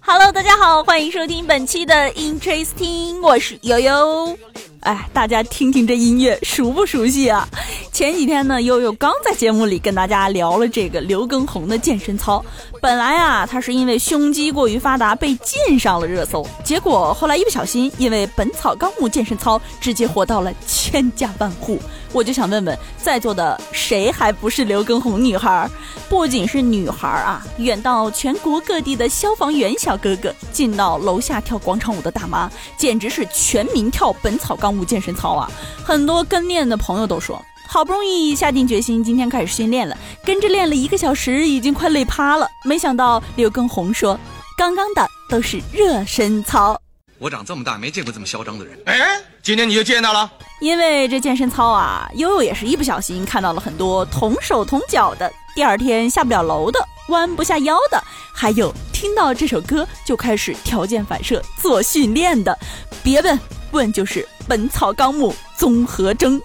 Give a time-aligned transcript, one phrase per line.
[0.00, 4.34] Hello，大家好，欢迎收听本期的 Interesting，我是悠悠。
[4.80, 7.46] 哎，大家听听这音乐熟不熟悉啊？
[7.92, 12.42] 前几天呢，悠悠刚在节目里跟大家聊了这个刘畊宏的健身操。
[12.80, 21.78] 本来啊，他是因为胸肌过于发达被禁上了热搜，结果后来一不小心，因为《本草纲目》健身操直接火到了千家万户。
[22.12, 25.68] 我就想问问在座的谁还不是刘畊宏女孩？
[26.08, 35.50] 不仅是女孩啊，远到全国各地的消防员小哥哥，近到楼下跳广场舞的大妈，简直是全民跳《本草纲目》健身操啊！
[35.84, 37.40] 很多跟练的朋友都说。
[37.68, 42.44] 好不容易下定决心，今天开始训练了，跟着练了一个小时，已经快累趴了。
[42.64, 44.18] 没想到刘畊宏说
[44.58, 46.76] ：“刚刚的都是热身操。”
[47.20, 48.80] 我长这么大没见过这么嚣张的人。
[48.86, 50.32] 哎，今天你就见到了。
[50.58, 62.58] 因为这健身操啊，悠悠也是一不小心看到了很多同手同脚的，第二天下不了楼的，弯不下腰的，还有听到这首歌就开始条件反射做训练的。
[63.02, 63.38] 别问，
[63.72, 66.40] 问就是《本草纲目》综合征。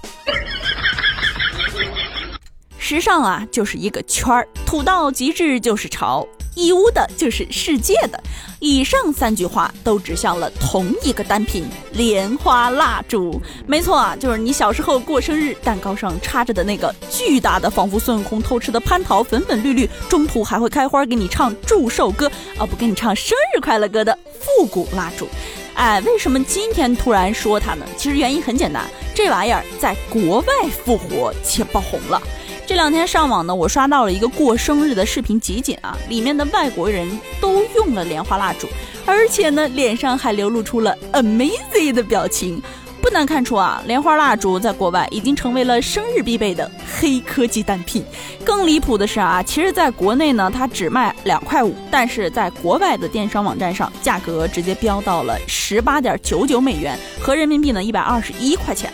[2.78, 8.22] 时尚啊，就是一个圈儿；土到极致就是潮；义乌的就是世界的。
[8.60, 13.40] 以上三句话都指向了同一个单品——莲花蜡烛。
[13.68, 25.28] 没错啊，就是你小时候过生日，蛋糕上插着的那个巨大的，仿佛孙悟空偷吃的蟠桃，粉粉绿绿，中途还会开花给你唱祝寿歌，啊不给你唱生日快乐歌的复古蜡烛。
[25.76, 27.86] 哎，为什么今天突然说它呢？
[27.98, 30.54] 其实原因很简单，这玩意儿在国外
[30.86, 32.20] 复活且爆红了。
[32.68, 37.08] 这两天上网呢，我刷到了一个过生日的视频集锦啊，里面的外国人
[37.40, 38.68] 都用了莲花蜡烛，
[39.06, 42.60] 而且呢，脸上还流露出了 amazing 的表情。
[43.00, 48.04] 不难看出啊，莲花蜡烛在国外已经成为了生日必备的黑科技单品。
[48.44, 58.92] 更离谱的是啊，其实在国内呢，它只卖两块五，但是在国外的电商网站上，价格直接飙到了十八点九九美元，合人民币呢一百二十一块钱。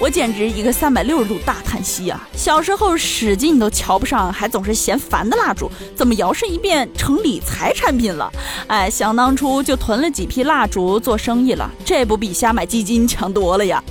[0.00, 2.26] 我简直一个三百六十度大叹息啊！
[2.34, 8.32] 小时候使劲都瞧不上，还总是嫌烦的蜡烛，怎么摇身一变成理财产品了？
[8.66, 13.84] 哎，想当初就囤了几批蜡烛做生意了，这不比瞎买基金强多了呀！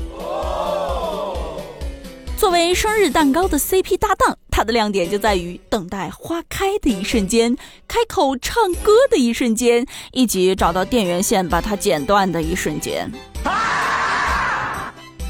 [2.36, 7.56] 作为生日蛋糕的 CP 搭档，它的亮点就在于等待花开的一瞬间，
[7.88, 13.12] 开口唱歌的一瞬间，以及找到电源线把它剪断的一瞬间。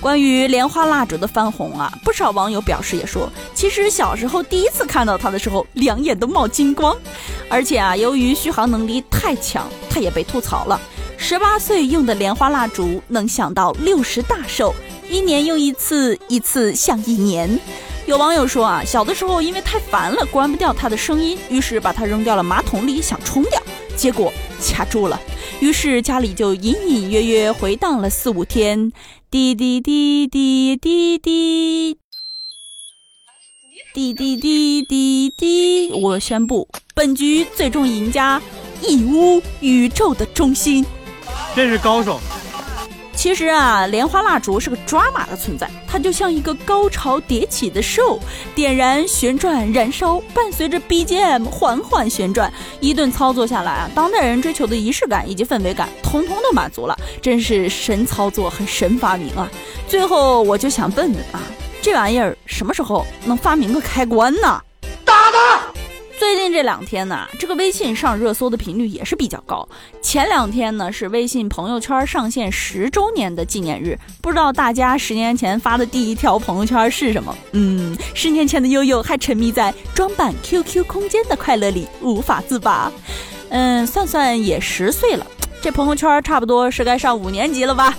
[0.02, 6.96] 关于莲花蜡烛的翻红啊，不少网友表示也说，其实小时候第一次看到它的时候，两眼都冒金光。
[7.50, 10.80] 而且啊，由于续航能力太强，它也被吐槽了。
[11.18, 14.74] 十八岁用的莲花蜡烛能想到六十大寿，
[15.10, 17.60] 一年用一次，一次像一年。
[18.06, 23.62] 有网友说啊，小的时候因为太烦了，关不掉它的声音，于是把它扔掉了马桶里，想冲掉，
[23.98, 24.32] 结果
[24.74, 25.20] 卡住了。
[25.62, 28.94] 于是家里就隐隐约约回荡了四五天，
[29.30, 31.98] 滴滴滴滴滴滴，
[33.94, 35.92] 滴滴滴滴滴。
[35.92, 36.66] 我宣布，
[36.96, 38.42] 本局最终赢家
[38.82, 40.86] 义乌宇宙的中心，
[41.54, 42.22] 真是高手。
[43.20, 48.18] 其实啊，莲花蜡烛是个抓马的存在，它就像一个高潮迭起的 show，
[48.56, 52.50] 点燃、旋转、燃烧，伴随着 BGM 缓缓旋转，
[52.80, 59.52] 一顿操作下来啊，当代人追求的仪式感以及氛围感，通通都满足了，真是神操作和神发明啊！
[59.86, 61.44] 最后我就想问问啊，
[61.82, 64.62] 这玩意儿什么时候能发明个开关呢？
[65.04, 65.59] 打他！
[66.20, 69.68] 最近这两天呢，这个微信上热搜的频率也是比较高。
[70.02, 77.34] 前两天呢是微信朋友圈上线十周年的纪念日，不知道大家十年前发的第一条朋友圈是什么？
[77.54, 82.92] 嗯，十年前的悠悠还沉迷在装扮 QQ 空间的快乐里无法自拔。
[83.48, 85.26] 嗯，算算也十岁了，
[85.62, 87.98] 这朋友圈差不多是该上五年级了吧？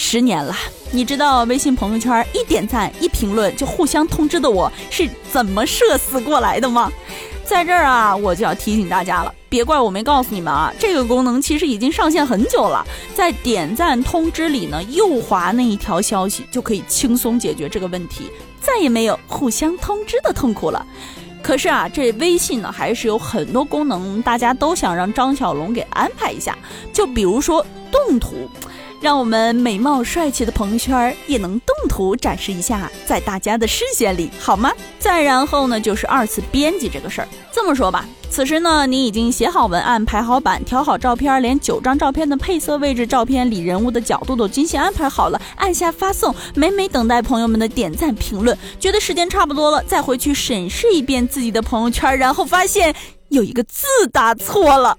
[0.00, 0.54] 十年了，
[0.92, 6.88] 你知道微信朋友圈一点赞一评论就互相通知的我是怎么社死过来的吗？
[7.44, 18.30] 在这儿啊，我就要提醒大家了，别怪我没告诉你们啊，这个功能其实已经上线很久了，在点赞通知里呢，右滑那一条消息就可以轻松解决这个问题，
[18.60, 20.86] 再也没有互相通知的痛苦了。
[21.42, 26.56] 可是啊，这微信呢还是有很多功能，大家都想让张小龙给安排一下，
[26.92, 28.48] 就比如说动图。
[29.00, 34.72] 让我们美貌帅气的朋友圈也能动图展示一下，在大家的视线里，好吗？
[34.98, 37.28] 再然后呢，就是二次编辑这个事儿。
[37.52, 48.56] 这么说吧，此时呢，你已经写好文案、排好版、调好照片，连九张照片的配色、位置、照片里人物的角度都精心安排好了，按下发送，美美等待朋友们的点赞评论。
[48.80, 52.94] 觉得时间差不多了，再回去审视一遍自己的朋友圈，然后发现
[53.28, 54.98] 有一个字打错了。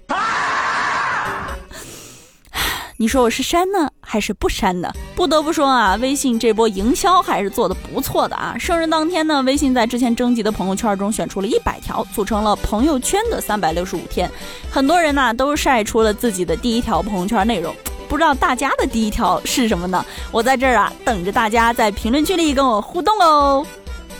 [3.02, 4.92] 你说我是删呢，还是不删呢？
[5.16, 8.58] 不得不说啊，微信这波营销还是做的不错的啊！
[8.60, 14.30] 生日当天呢，微信在之前征集的朋友圈中选出了一百条，组成了朋友圈的三百六十五天。
[14.70, 17.74] 很多人呢都晒出了自己的第一条朋友圈内容，
[18.10, 20.06] 不知道大家的第一条是什么呢？
[20.30, 23.66] 我在这儿啊，等着大家在评论区里跟我互动哦。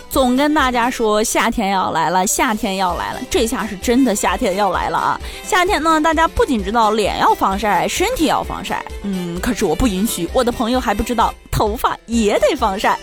[0.10, 5.22] 总跟大家说夏天要来了，夏天要来了，这下是真的夏天要来了啊！
[5.44, 12.98] 夏天呢，大家不仅知道脸要防晒，身体要防晒，嗯，可是我不允许我的朋友还不知道头发也得防晒。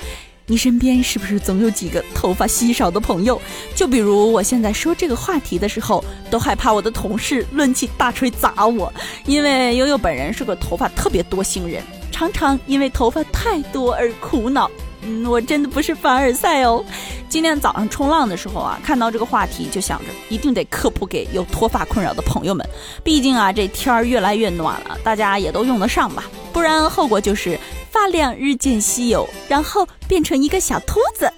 [0.48, 3.40] 你身边是不是总有几个头发稀少的朋友？
[3.74, 8.92] 就比如我现在说这个话题的时候，都害怕我的同事抡起大锤砸我，
[9.26, 14.68] 因为悠悠本人是个头发特别多星人，常常因为头发太多而苦恼。
[15.02, 16.84] 嗯，我真的不是凡尔赛哦。
[17.28, 22.66] 今天早上冲浪的时候啊，看到这个话题就想着一定得科普给有脱发困扰的朋友们。
[23.02, 26.24] 毕竟啊，这天儿越来越暖了，大家也都用得上吧。
[26.52, 27.58] 不然后果就是
[27.90, 31.30] 发量日渐稀有，然后变成一个小秃子。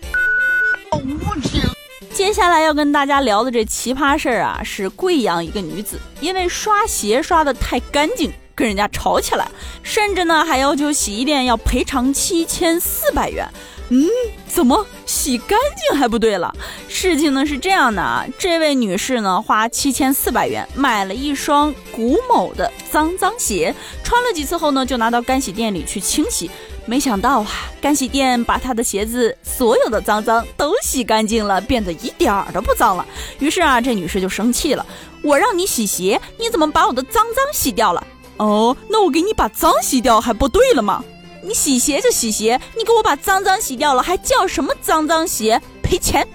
[2.13, 8.33] 接下来要跟大家聊的这奇葩事儿啊，是贵阳一个女子因为刷鞋刷的太干净。
[8.59, 9.47] 跟人家吵起来，
[9.85, 13.49] 甚至呢还要求洗衣店要赔偿七千四百元。
[13.91, 14.05] 嗯，
[14.49, 15.57] 怎么洗干
[15.89, 16.53] 净还不对了？
[16.89, 23.73] 事情呢是这样的啊，这位女士呢花七千四百元买了一双古某的脏脏鞋，
[24.03, 26.51] 穿了几次后呢就拿到干洗店里去清洗，
[26.85, 27.49] 没想到啊，
[27.81, 33.07] 干洗店把她的鞋子所有的脏脏都洗干净了，变得一点儿都不脏了。
[33.39, 34.85] 于是啊，这女士就生气了，
[35.23, 38.07] 我让你洗鞋，你怎么把我的脏脏洗掉了？
[38.39, 41.05] 哦，那我给你把脏洗掉还不对了吗？
[41.43, 45.61] 你洗鞋就洗鞋，你给我把脏脏洗掉了，还叫什么脏脏鞋？
[45.83, 46.27] 赔钱！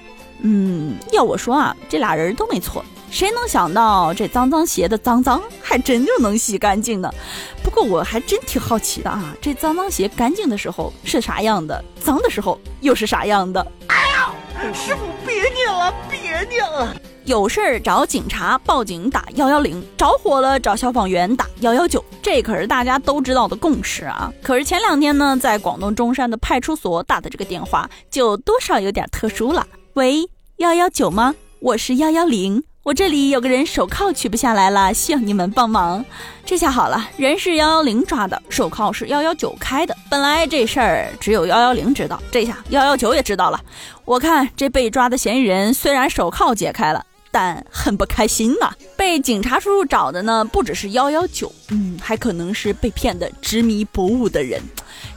[0.42, 2.84] 嗯，要我说啊，这俩人都没错。
[3.12, 7.14] 谁能想到这脏脏鞋的脏脏还真就能洗干净呢？
[7.64, 13.66] 不过我还真挺好奇的啊，这脏脏鞋干净的时候是啥样的，脏的时候又是啥样的？
[13.88, 14.34] 哎呀，
[14.74, 16.96] 师傅别念了，别念了。
[17.25, 24.31] 有事儿找警察报警打幺幺零，着火了找消防员打幺幺九，这可是大家都知道的共识啊。
[24.42, 29.66] 可是前两天呢，在广东中山的派出所打的这个电话，就多少有点特殊了。
[29.94, 30.28] 喂，
[30.58, 31.34] 幺幺九吗？
[31.62, 36.04] 我是幺幺零，我这里有个人手铐取不下来了，需要你们帮忙。
[36.46, 39.96] 这下好了，人是幺幺零抓的，手铐是幺幺九开的。
[40.10, 43.62] 本来这事儿只有幺幺零知道，这下幺幺九也知道了。
[44.04, 47.06] 我看这被抓的嫌疑人虽然手铐解开了。
[47.33, 54.62] 但很不开心呐，被警察叔叔找的呢，不只是幺幺九，嗯，还可能是被骗的执迷不悟的人。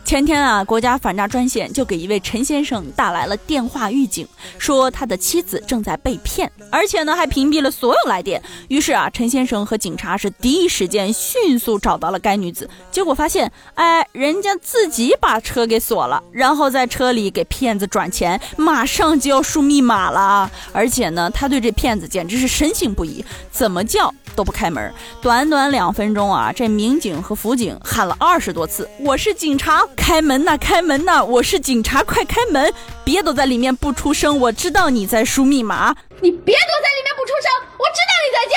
[0.06, 4.24] 前天啊，国家反诈专线就给一位陈先生打来了电话预警，
[4.56, 8.40] 说他的妻子正在被骗，而且呢还屏蔽了所有来电。
[8.68, 20.48] 于是啊，陈先生和警察是第一时间迅速找到了该女子，结果发现，哎，人家自己把车给锁了，然后在车里给骗子转钱，马上就要输密码了。
[20.72, 24.94] 而且呢，他对这骗子简直是深信不疑，怎么叫都不开门。
[25.20, 31.24] 短短两分钟啊，这民警和辅警喊了二十多次：“我是警察。”开门呐，开门呐！
[31.24, 32.72] 我是警察，快开门！
[33.04, 35.96] 别躲在里面不出声，我知道你在输密码。
[36.20, 38.56] 你别躲在里面不出声，我知道你在家。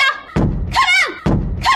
[0.70, 1.68] 开门，开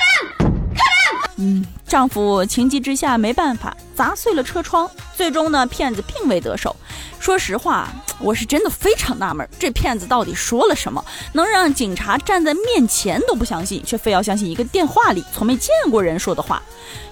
[0.44, 0.78] 门，开
[1.12, 1.30] 门！
[1.38, 4.88] 嗯，丈夫情急之下没办法，砸碎了车窗。
[5.16, 6.74] 最终呢，骗子并未得手。
[7.18, 7.88] 说实话，
[8.20, 16.62] 我是真的非常纳闷，这骗子到底说了什么，能让警察站在面前都不相信，却非要相信一个电话里从没见过人说的话？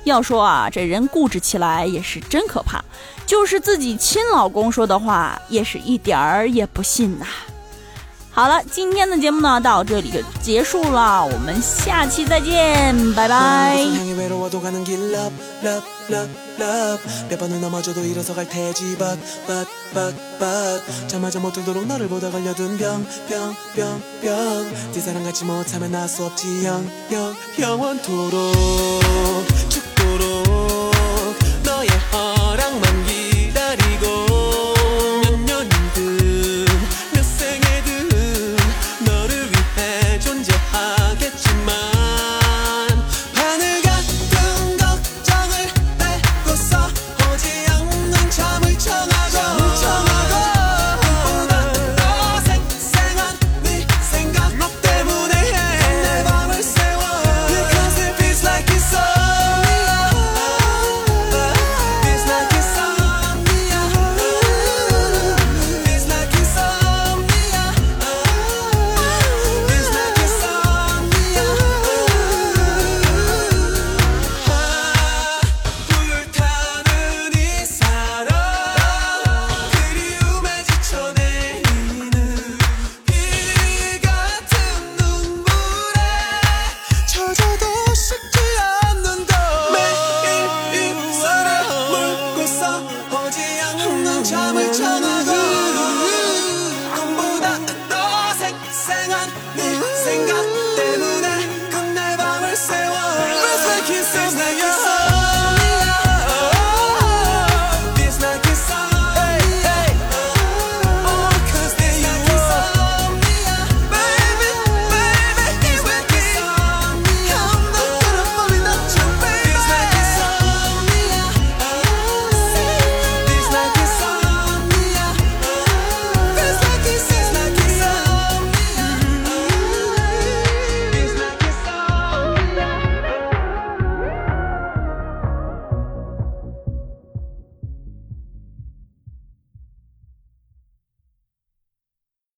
[0.05, 2.83] 要说啊，这人固执起来也是真可怕，
[3.27, 7.27] 就是自己亲老公说的话，也是一点儿也不信呐。
[8.35, 13.77] 好了，今天的节目呢到这里就结束了，我们下期再见，拜拜。